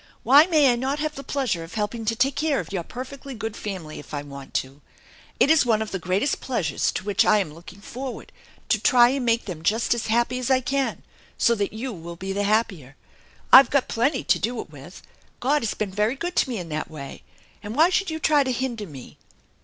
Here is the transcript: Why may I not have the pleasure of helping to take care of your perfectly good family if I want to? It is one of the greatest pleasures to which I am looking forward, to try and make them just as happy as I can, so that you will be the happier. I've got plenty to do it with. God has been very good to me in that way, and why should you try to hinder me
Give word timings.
Why 0.23 0.47
may 0.47 0.73
I 0.73 0.75
not 0.75 0.97
have 0.97 1.13
the 1.13 1.23
pleasure 1.23 1.63
of 1.63 1.75
helping 1.75 2.05
to 2.05 2.15
take 2.15 2.35
care 2.35 2.59
of 2.59 2.71
your 2.73 2.81
perfectly 2.81 3.35
good 3.35 3.55
family 3.55 3.99
if 3.99 4.15
I 4.15 4.23
want 4.23 4.55
to? 4.55 4.81
It 5.39 5.51
is 5.51 5.63
one 5.63 5.79
of 5.79 5.91
the 5.91 5.99
greatest 5.99 6.41
pleasures 6.41 6.91
to 6.93 7.03
which 7.03 7.23
I 7.23 7.37
am 7.37 7.53
looking 7.53 7.81
forward, 7.81 8.31
to 8.69 8.81
try 8.81 9.09
and 9.09 9.23
make 9.23 9.45
them 9.45 9.61
just 9.61 9.93
as 9.93 10.07
happy 10.07 10.39
as 10.39 10.49
I 10.49 10.59
can, 10.59 11.03
so 11.37 11.53
that 11.53 11.71
you 11.71 11.93
will 11.93 12.15
be 12.15 12.33
the 12.33 12.45
happier. 12.45 12.95
I've 13.53 13.69
got 13.69 13.87
plenty 13.87 14.23
to 14.23 14.39
do 14.39 14.59
it 14.59 14.71
with. 14.71 15.03
God 15.39 15.61
has 15.61 15.75
been 15.75 15.91
very 15.91 16.15
good 16.15 16.35
to 16.37 16.49
me 16.49 16.57
in 16.57 16.69
that 16.69 16.89
way, 16.89 17.21
and 17.61 17.75
why 17.75 17.91
should 17.91 18.09
you 18.09 18.17
try 18.17 18.43
to 18.43 18.51
hinder 18.51 18.87
me 18.87 19.19